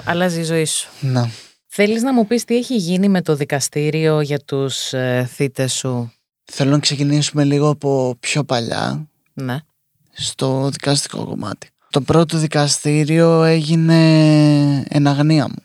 αλλάζει 0.04 0.40
η 0.40 0.44
ζωή 0.44 0.64
σου. 0.64 0.88
Να. 1.00 1.30
Θέλεις 1.66 2.02
να 2.02 2.12
μου 2.12 2.26
πεις 2.26 2.44
τι 2.44 2.56
έχει 2.56 2.76
γίνει 2.76 3.08
με 3.08 3.22
το 3.22 3.34
δικαστήριο 3.34 4.20
για 4.20 4.38
τους 4.38 4.92
ε, 4.92 5.28
θύτες 5.32 5.72
σου; 5.72 6.12
Θέλω 6.44 6.70
να 6.70 6.78
ξεκινήσουμε 6.78 7.44
λίγο 7.44 7.68
από 7.68 8.16
πιο 8.20 8.44
παλιά. 8.44 9.08
Ναι. 9.32 9.58
Στο 10.12 10.68
δικαστικό 10.70 11.24
κομμάτι. 11.24 11.68
Το 11.90 12.00
πρώτο 12.00 12.38
δικαστήριο 12.38 13.42
έγινε 13.42 14.84
εν 14.88 15.06
αγνία 15.06 15.48
μου. 15.48 15.62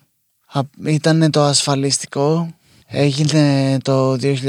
Ήταν 0.86 1.32
το 1.32 1.41
ασφαλιστικό, 1.44 2.53
έγινε 2.88 3.77
το 3.82 4.12
2020 4.12 4.39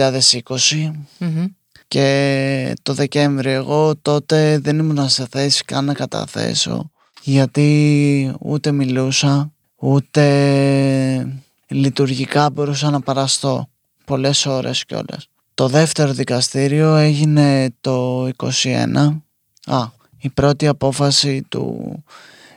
και 1.88 2.75
το 2.83 2.95
Δεκέμβριο 2.95 3.50
εγώ 3.52 3.97
τότε 3.97 4.59
δεν 4.59 4.78
ήμουν 4.78 5.09
σε 5.09 5.26
θέση 5.30 5.64
καν 5.64 5.85
να 5.85 5.95
καταθέσω 5.95 6.90
γιατί 7.23 8.35
ούτε 8.40 8.73
μιλούσα 8.73 9.52
ούτε 9.76 11.40
λειτουργικά 11.68 12.50
μπορούσα 12.50 12.90
να 12.90 13.00
παραστώ 13.00 13.68
πολλές 14.04 14.47
ώρες 14.47 14.85
κιόλας. 14.85 15.28
Το 15.54 15.68
δεύτερο 15.68 16.12
δικαστήριο 16.12 16.95
έγινε 16.95 17.75
το 17.80 18.28
21 18.37 19.21
Α, 19.66 19.87
η 20.26 20.30
πρώτη 20.30 20.66
απόφαση 20.66 21.42
του 21.49 21.95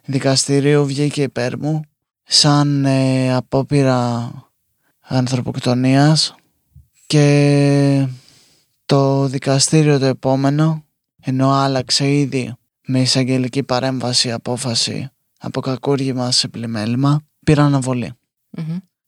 δικαστηρίου 0.05 0.85
βγήκε 0.85 1.21
υπέρ 1.21 1.57
μου 1.57 1.81
σαν 2.23 2.85
ε, 2.85 3.35
απόπειρα 3.35 4.31
ανθρωποκτονίας. 4.99 6.35
Και 7.07 8.07
το 8.85 9.27
δικαστήριο 9.27 9.99
το 9.99 10.05
επόμενο 10.05 10.83
ενώ 11.21 11.51
άλλαξε 11.51 12.11
ήδη 12.11 12.53
με 12.87 13.01
εισαγγελική 13.01 13.63
παρέμβαση 13.63 14.31
απόφαση 14.31 15.09
από 15.39 15.61
κακούργημα 15.61 16.31
σε 16.31 16.47
πλημέλημα 16.47 17.21
πήρα 17.45 17.79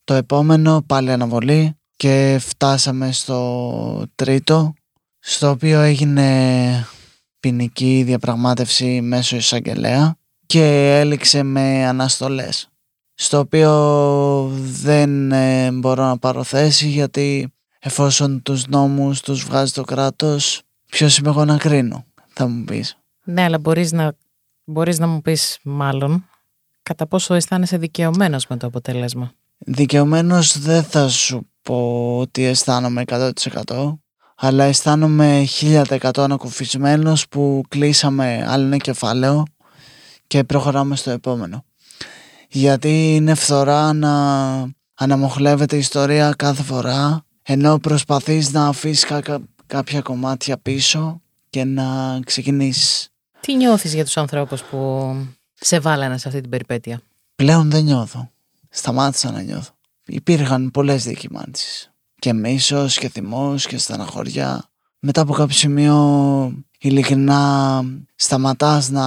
Το 0.03 0.13
επόμενο 0.13 0.83
πάλι 0.87 1.11
αναβολή 1.11 1.75
και 1.95 2.37
φτάσαμε 2.39 3.11
στο 3.11 4.05
τρίτο 4.15 4.73
στο 5.19 5.49
οποίο 5.49 5.81
έγινε 5.81 6.85
ποινική 7.41 8.03
διαπραγμάτευση 8.05 9.01
μέσω 9.01 9.35
εισαγγελέα 9.35 10.15
και 10.45 10.97
έληξε 10.99 11.43
με 11.43 11.85
αναστολές 11.85 12.69
στο 13.13 13.39
οποίο 13.39 13.71
δεν 14.61 15.31
ε, 15.31 15.71
μπορώ 15.71 16.05
να 16.05 16.17
πάρω 16.17 16.43
θέση 16.43 16.87
γιατί 16.87 17.53
εφόσον 17.79 18.41
τους 18.41 18.67
νόμους 18.67 19.21
τους 19.21 19.43
βγάζει 19.43 19.71
το 19.71 19.83
κράτος 19.83 20.61
ποιος 20.89 21.17
είμαι 21.17 21.29
εγώ 21.29 21.45
να 21.45 21.57
κρίνω 21.57 22.05
θα 22.33 22.47
μου 22.47 22.63
πεις. 22.63 22.97
Ναι 23.23 23.41
αλλά 23.43 23.59
μπορείς 23.59 23.91
να, 23.91 24.15
μπορείς 24.63 24.99
να 24.99 25.07
μου 25.07 25.21
πεις 25.21 25.59
μάλλον 25.63 26.25
κατά 26.83 27.07
πόσο 27.07 27.33
αισθάνεσαι 27.33 27.77
δικαιωμένος 27.77 28.47
με 28.47 28.57
το 28.57 28.67
αποτέλεσμα. 28.67 29.31
Δικαιωμένος 29.57 30.59
δεν 30.59 30.83
θα 30.83 31.07
σου 31.07 31.47
πω 31.61 32.17
ότι 32.17 32.43
αισθάνομαι 32.43 33.03
100% 33.07 33.31
αλλά 34.43 34.63
αισθάνομαι 34.63 35.47
1000% 35.61 36.09
ανακουφισμένος 36.17 37.27
που 37.27 37.61
κλείσαμε 37.67 38.45
άλλο 38.47 38.65
ένα 38.65 38.77
κεφάλαιο 38.77 39.43
και 40.27 40.43
προχωράμε 40.43 40.95
στο 40.95 41.11
επόμενο. 41.11 41.63
Γιατί 42.49 43.15
είναι 43.15 43.35
φθορά 43.35 43.93
να 43.93 44.13
αναμοχλεύεται 44.93 45.75
η 45.75 45.79
ιστορία 45.79 46.33
κάθε 46.37 46.63
φορά 46.63 47.25
ενώ 47.43 47.77
προσπαθείς 47.77 48.51
να 48.51 48.67
αφήσεις 48.67 49.05
κάποια 49.67 50.01
κομμάτια 50.01 50.57
πίσω 50.57 51.21
και 51.49 51.63
να 51.63 52.19
ξεκινήσεις. 52.25 53.09
Τι 53.39 53.55
νιώθεις 53.55 53.93
για 53.93 54.03
τους 54.05 54.17
ανθρώπους 54.17 54.63
που 54.63 55.15
σε 55.53 55.79
βάλανε 55.79 56.17
σε 56.17 56.27
αυτή 56.27 56.41
την 56.41 56.49
περιπέτεια; 56.49 57.01
Πλέον 57.35 57.69
δεν 57.69 57.83
νιώθω. 57.83 58.31
Σταμάτησα 58.69 59.31
να 59.31 59.41
νιώθω. 59.41 59.71
Υπήρχαν 60.05 60.71
πολλές 60.71 61.03
διακυμάνσεις 61.03 61.90
και 62.21 62.33
μίσος 62.33 62.97
και 62.97 63.09
θυμός 63.09 63.67
και 63.67 63.77
στεναχωριά. 63.77 64.69
Μετά 64.99 65.21
από 65.21 65.33
κάποιο 65.33 65.55
σημείο 65.55 65.95
ειλικρινά 66.79 67.83
σταματάς 68.15 68.89
να 68.89 69.05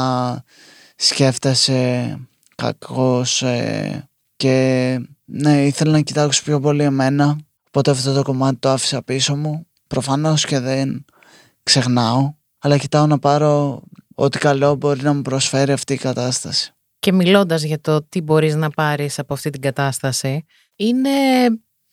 σκέφτεσαι 0.97 2.19
κακός 2.55 3.43
ε, 3.43 4.09
και 4.37 4.99
ναι 5.25 5.67
ήθελα 5.67 5.93
να 5.93 6.01
κοιτάξω 6.01 6.43
πιο 6.43 6.61
πολύ 6.61 6.83
εμένα 6.83 7.39
οπότε 7.67 7.91
αυτό 7.91 8.15
το 8.15 8.23
κομμάτι 8.23 8.57
το 8.57 8.71
άφησα 8.71 9.03
πίσω 9.03 9.37
μου 9.37 9.67
προφανώς 9.87 10.45
και 10.45 10.59
δεν 10.59 11.05
ξεχνάω 11.63 12.35
αλλά 12.59 12.77
κοιτάω 12.77 13.07
να 13.07 13.19
πάρω 13.19 13.83
ό,τι 14.15 14.39
καλό 14.39 14.75
μπορεί 14.75 15.03
να 15.03 15.13
μου 15.13 15.23
προσφέρει 15.23 15.73
αυτή 15.73 15.93
η 15.93 15.99
κατάσταση. 15.99 16.75
Και 16.99 17.13
μιλώντας 17.13 17.63
για 17.63 17.81
το 17.81 18.03
τι 18.03 18.21
μπορείς 18.21 18.55
να 18.55 18.71
πάρεις 18.71 19.19
από 19.19 19.35
αυτή 19.35 19.51
την 19.51 19.61
κατάσταση 19.61 20.45
είναι 20.77 21.11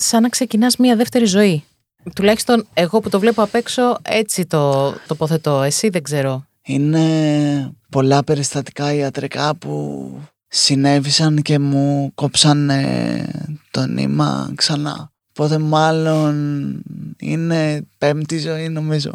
σαν 0.02 0.22
να 0.22 0.30
ξεκινάς 0.30 0.78
μια 0.78 0.96
δεύτερη 0.96 1.26
ζωή. 1.26 1.64
Τουλάχιστον 2.16 2.68
εγώ 2.74 3.00
που 3.00 3.10
το 3.10 3.20
βλέπω 3.20 3.42
απ' 3.42 3.56
έξω 3.56 3.98
έτσι 4.02 4.46
το 4.46 4.94
τοποθετώ. 5.08 5.62
Εσύ 5.62 5.90
δεν 5.90 6.04
ξέρω. 6.04 6.46
Είναι 6.62 7.72
πολλά 7.90 8.24
περιστατικά 8.24 8.94
ιατρικά 8.94 9.56
που 9.56 10.12
συνέβησαν 10.48 11.42
και 11.42 11.60
μου 11.60 12.12
κόψαν 12.16 12.72
το 13.72 13.86
νήμα 13.86 14.52
ξανά. 14.56 15.12
Οπότε 15.30 15.58
μάλλον 15.58 16.36
είναι 17.18 17.88
πέμπτη 17.98 18.40
ζωή 18.40 18.70
νομίζω. 18.70 19.12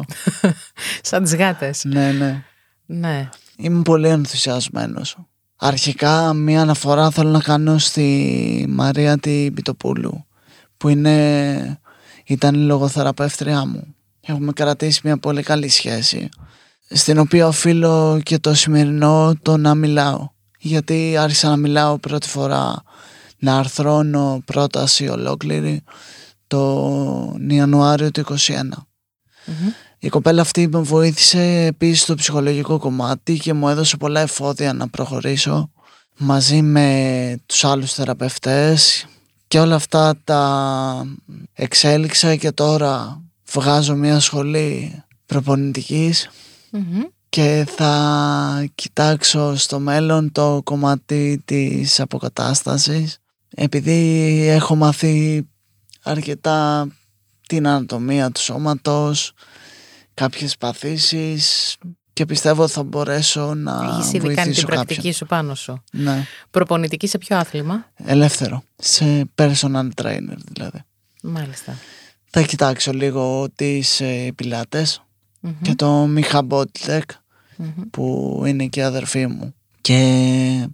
Σαν 1.01 1.23
τις 1.23 1.35
γάτες. 1.35 1.83
Ναι, 1.85 2.11
ναι. 2.11 2.43
Ναι. 2.85 3.29
Είμαι 3.57 3.81
πολύ 3.81 4.07
ενθουσιασμένος. 4.07 5.17
Αρχικά 5.55 6.33
μία 6.33 6.61
αναφορά 6.61 7.11
θέλω 7.11 7.29
να 7.29 7.39
κάνω 7.39 7.77
στη 7.77 8.65
Μαρία 8.69 9.17
τη 9.17 9.51
Πιτοπούλου 9.51 10.26
που 10.77 10.89
είναι, 10.89 11.79
ήταν 12.25 12.55
η 12.55 12.57
λογοθεραπεύτριά 12.57 13.65
μου. 13.65 13.95
Έχουμε 14.21 14.51
κρατήσει 14.51 15.01
μια 15.03 15.17
πολύ 15.17 15.43
καλή 15.43 15.69
σχέση. 15.69 16.29
στην 16.89 17.17
οποία 17.17 17.47
οφείλω 17.47 18.19
και 18.23 18.39
το 18.39 18.53
σημερινό 18.53 19.33
το 19.41 19.57
να 19.57 19.75
μιλάω. 19.75 20.29
Γιατί 20.59 21.17
άρχισα 21.17 21.49
να 21.49 21.55
μιλάω 21.55 21.97
πρώτη 21.97 22.27
φορά, 22.27 22.83
να 23.37 23.57
αρθρώνω 23.57 24.41
πρόταση 24.45 25.07
ολόκληρη 25.07 25.83
το 26.47 27.35
Ιανουάριο 27.47 28.11
του 28.11 28.25
2021. 28.29 28.87
Η 29.99 30.09
κοπέλα 30.09 30.41
αυτή 30.41 30.67
με 30.67 30.79
βοήθησε 30.79 31.65
επίσης 31.65 32.01
στο 32.01 32.15
ψυχολογικό 32.15 32.79
κομμάτι 32.79 33.37
και 33.37 33.53
μου 33.53 33.69
έδωσε 33.69 33.97
πολλά 33.97 34.21
εφόδια 34.21 34.73
να 34.73 34.87
προχωρήσω 34.87 35.71
μαζί 36.17 36.61
με 36.61 37.39
τους 37.45 37.63
άλλους 37.63 37.93
θεραπευτές 37.93 39.05
και 39.47 39.59
όλα 39.59 39.75
αυτά 39.75 40.19
τα 40.23 41.05
εξέλιξα 41.53 42.35
και 42.35 42.51
τώρα 42.51 43.21
βγάζω 43.51 43.95
μια 43.95 44.19
σχολή 44.19 45.03
και 47.29 47.65
θα 47.75 48.69
κοιτάξω 48.75 49.55
στο 49.55 49.79
μέλλον 49.79 50.31
το 50.31 50.61
κομμάτι 50.63 51.41
της 51.45 51.99
αποκατάστασης. 51.99 53.17
Επειδή 53.49 54.41
έχω 54.47 54.75
μαθεί 54.75 55.47
αρκετά 56.03 56.87
την 57.47 57.67
ανατομία 57.67 58.31
του 58.31 58.41
σώματος 58.41 59.31
κάποιες 60.13 60.57
παθήσεις 60.57 61.75
και 62.17 62.25
πιστεύω 62.25 62.67
θα 62.67 62.83
μπορέσω 62.83 63.53
να 63.53 63.95
Έχεις 63.97 64.13
ήδη 64.13 64.33
κάνει 64.33 64.53
την 64.53 64.65
πρακτική 64.65 65.11
σου 65.11 65.25
πάνω 65.25 65.55
σου. 65.55 65.83
Ναι. 65.91 66.25
Προπονητική 66.51 67.07
σε 67.07 67.17
ποιο 67.17 67.37
άθλημα; 67.37 67.91
Ελεύθερο. 68.05 68.63
Σε 68.75 69.29
personal 69.35 69.87
trainer 70.01 70.37
δηλαδή. 70.53 70.83
Μάλιστα. 71.21 71.77
Θα 72.29 72.41
κοιτάξω 72.41 72.91
λίγο 72.91 73.47
τις 73.55 74.01
ε, 74.01 74.31
πιλατες 74.35 75.03
και 75.61 75.75
το 75.75 75.91
Μιχα 75.91 76.45
που 77.91 78.43
είναι 78.47 78.65
και 78.65 78.83
αδερφή 78.83 79.27
μου. 79.27 79.53
Και 79.81 80.69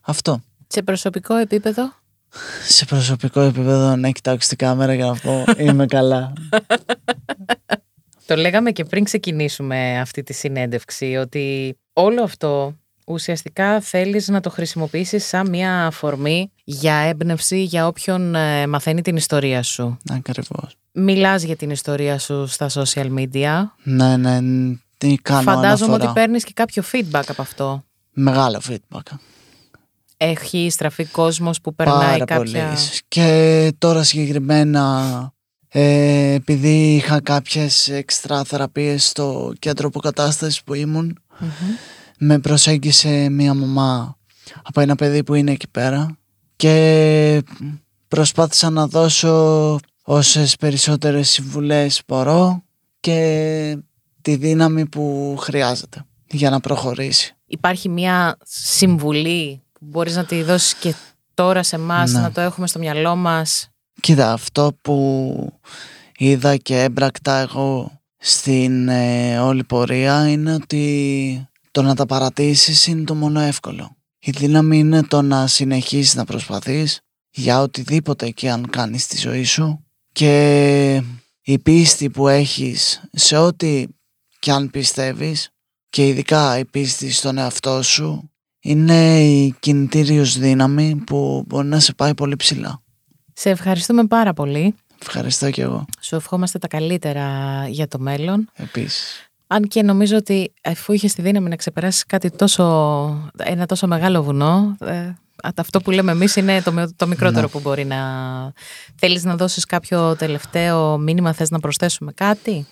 αυτό. 0.00 0.42
Σε 0.66 0.82
προσωπικό 0.82 1.34
επίπεδο; 1.34 1.92
Σε 2.68 2.84
προσωπικό 2.84 3.40
επίπεδο 3.40 3.96
να 3.96 4.10
κοιτάξω 4.10 4.48
την 4.48 4.58
κάμερα 4.58 4.94
για 4.94 5.06
να 5.06 5.14
πω 5.14 5.44
είμαι 5.56 5.86
καλά. 5.86 6.32
Το 8.26 8.36
λέγαμε 8.36 8.70
και 8.70 8.84
πριν 8.84 9.04
ξεκινήσουμε 9.04 10.00
αυτή 10.00 10.22
τη 10.22 10.32
συνέντευξη 10.32 11.16
ότι 11.16 11.76
όλο 11.92 12.22
αυτό 12.22 12.76
ουσιαστικά 13.06 13.80
θέλεις 13.80 14.28
να 14.28 14.40
το 14.40 14.50
χρησιμοποιήσεις 14.50 15.26
σαν 15.26 15.48
μια 15.48 15.86
αφορμή 15.86 16.52
για 16.64 16.94
έμπνευση 16.94 17.62
για 17.62 17.86
όποιον 17.86 18.34
ε, 18.34 18.66
μαθαίνει 18.66 19.02
την 19.02 19.16
ιστορία 19.16 19.62
σου. 19.62 19.98
Ακριβώς. 20.10 20.76
Μιλάς 20.92 21.42
για 21.42 21.56
την 21.56 21.70
ιστορία 21.70 22.18
σου 22.18 22.46
στα 22.46 22.70
social 22.70 23.14
media. 23.18 23.64
Ναι, 23.82 24.16
ναι, 24.16 24.38
τι 24.98 25.14
κάνω 25.22 25.50
Φαντάζομαι 25.50 25.94
ότι 25.94 26.10
παίρνεις 26.14 26.44
και 26.44 26.52
κάποιο 26.54 26.82
feedback 26.92 27.24
από 27.28 27.42
αυτό. 27.42 27.84
Μεγάλο 28.12 28.60
feedback. 28.68 29.16
Έχει 30.16 30.70
στραφεί 30.70 31.04
κόσμος 31.04 31.60
που 31.60 31.74
περνάει 31.74 31.98
Πάρα 31.98 32.24
κάποια... 32.24 32.64
Πολύ. 32.64 32.76
Και 33.08 33.72
τώρα 33.78 34.02
συγκεκριμένα 34.02 35.34
ε, 35.78 36.32
επειδή 36.32 36.94
είχα 36.94 37.20
κάποιες 37.20 37.88
εξτρά 37.88 38.44
θεραπείες 38.44 39.06
στο 39.06 39.52
κέντρο 39.58 39.88
αποκατάστασης 39.88 40.62
που 40.62 40.74
ήμουν 40.74 41.18
με 42.18 42.38
προσέγγισε 42.38 43.28
μια 43.28 43.54
μαμά 43.54 44.16
από 44.62 44.80
ένα 44.80 44.94
παιδί 44.94 45.24
που 45.24 45.34
είναι 45.34 45.50
εκεί 45.50 45.68
πέρα 45.68 46.16
και 46.56 47.42
προσπάθησα 48.08 48.70
να 48.70 48.86
δώσω 48.86 49.78
όσες 50.02 50.56
περισσότερες 50.56 51.28
συμβουλές 51.28 52.02
μπορώ 52.06 52.62
και 53.00 53.78
τη 54.22 54.36
δύναμη 54.36 54.86
που 54.86 55.36
χρειάζεται 55.38 56.04
για 56.26 56.50
να 56.50 56.60
προχωρήσει. 56.60 57.34
Υπάρχει 57.46 57.88
μια 57.88 58.36
συμβουλή 58.44 59.62
που 59.72 59.80
μπορείς 59.80 60.16
να 60.16 60.24
τη 60.24 60.42
δώσεις 60.42 60.74
και 60.74 60.94
τώρα 61.34 61.62
σε 61.62 61.76
εμάς 61.76 62.12
ναι. 62.12 62.20
να 62.20 62.32
το 62.32 62.40
έχουμε 62.40 62.66
στο 62.66 62.78
μυαλό 62.78 63.16
μας; 63.16 63.70
Κοίτα, 64.00 64.32
αυτό 64.32 64.78
που 64.82 65.60
είδα 66.16 66.56
και 66.56 66.82
έμπρακτα 66.82 67.36
εγώ 67.38 68.00
στην 68.18 68.88
ε, 68.88 69.38
όλη 69.38 69.64
πορεία 69.64 70.28
είναι 70.28 70.54
ότι 70.54 71.48
το 71.70 71.82
να 71.82 71.94
τα 71.94 72.06
παρατήσεις 72.06 72.86
είναι 72.86 73.04
το 73.04 73.14
μόνο 73.14 73.40
εύκολο. 73.40 73.96
Η 74.18 74.30
δύναμη 74.30 74.78
είναι 74.78 75.02
το 75.02 75.22
να 75.22 75.46
συνεχίσεις 75.46 76.14
να 76.14 76.24
προσπαθείς 76.24 77.00
για 77.30 77.60
οτιδήποτε 77.60 78.30
και 78.30 78.50
αν 78.50 78.70
κάνεις 78.70 79.02
στη 79.02 79.16
ζωή 79.16 79.44
σου 79.44 79.84
και 80.12 81.02
η 81.42 81.58
πίστη 81.58 82.10
που 82.10 82.28
έχεις 82.28 83.08
σε 83.12 83.36
ό,τι 83.36 83.86
και 84.38 84.50
αν 84.50 84.70
πιστεύεις 84.70 85.50
και 85.88 86.06
ειδικά 86.06 86.58
η 86.58 86.64
πίστη 86.64 87.10
στον 87.10 87.38
εαυτό 87.38 87.82
σου 87.82 88.30
είναι 88.60 89.20
η 89.20 89.54
κινητήριος 89.60 90.38
δύναμη 90.38 91.02
που 91.06 91.44
μπορεί 91.46 91.66
να 91.66 91.80
σε 91.80 91.92
πάει 91.92 92.14
πολύ 92.14 92.36
ψηλά. 92.36 92.82
Σε 93.38 93.50
ευχαριστούμε 93.50 94.06
πάρα 94.06 94.32
πολύ. 94.32 94.74
Ευχαριστώ 95.02 95.50
και 95.50 95.62
εγώ. 95.62 95.84
Σου 96.00 96.14
ευχόμαστε 96.14 96.58
τα 96.58 96.68
καλύτερα 96.68 97.28
για 97.68 97.88
το 97.88 97.98
μέλλον. 97.98 98.50
Επίσης. 98.54 99.30
Αν 99.46 99.62
και 99.62 99.82
νομίζω 99.82 100.16
ότι 100.16 100.52
αφού 100.62 100.92
είχες 100.92 101.14
τη 101.14 101.22
δύναμη 101.22 101.48
να 101.48 101.56
ξεπεράσεις 101.56 102.06
κάτι 102.06 102.30
τόσο, 102.30 102.64
ένα 103.36 103.66
τόσο 103.66 103.86
μεγάλο 103.86 104.22
βουνό, 104.22 104.76
ε, 104.80 105.12
αυτό 105.56 105.80
που 105.80 105.90
λέμε 105.90 106.12
εμείς 106.12 106.36
είναι 106.36 106.62
το, 106.62 106.90
το 106.96 107.06
μικρότερο 107.06 107.42
ναι. 107.42 107.48
που 107.48 107.60
μπορεί 107.60 107.84
να... 107.84 107.96
Θέλεις 108.94 109.24
να 109.24 109.36
δώσεις 109.36 109.64
κάποιο 109.64 110.16
τελευταίο 110.16 110.98
μήνυμα, 110.98 111.32
θες 111.32 111.50
να 111.50 111.60
προσθέσουμε 111.60 112.12
κάτι; 112.12 112.66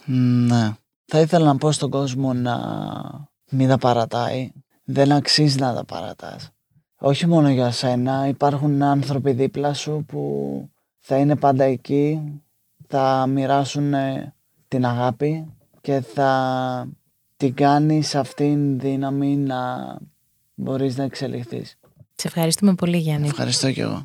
Ναι. 0.47 0.73
Θα 1.07 1.21
ήθελα 1.21 1.45
να 1.45 1.57
πω 1.57 1.73
στον 1.73 1.91
κόσμο 1.91 2.33
να 2.33 2.59
μην 3.51 3.69
τα 3.69 3.79
παρατάει. 3.79 4.51
Δεν 4.85 5.13
αξίζει 5.13 5.59
να 5.59 5.75
τα 5.75 5.85
παρατάς 5.85 6.54
όχι 7.07 7.27
μόνο 7.27 7.51
για 7.51 7.71
σένα, 7.71 8.29
υπάρχουν 8.29 8.83
άνθρωποι 8.83 9.33
δίπλα 9.33 9.75
σου 9.75 10.05
που 10.09 10.21
θα 10.99 11.17
είναι 11.17 11.37
πάντα 11.37 11.65
εκεί, 11.65 12.21
θα 12.89 13.27
μοιράσουν 13.29 13.95
την 14.69 14.85
αγάπη 14.85 15.47
και 15.81 16.01
θα 16.01 16.89
την 17.37 17.55
κάνεις 17.55 18.15
αυτήν 18.15 18.79
δύναμη 18.79 19.37
να 19.37 19.59
μπορείς 20.55 20.97
να 20.97 21.05
εξελιχθείς. 21.05 21.79
Σε 22.15 22.27
ευχαριστούμε 22.27 22.75
πολύ 22.75 22.97
Γιάννη. 22.97 23.27
Ευχαριστώ 23.27 23.73
και 23.73 23.81
εγώ. 23.81 24.03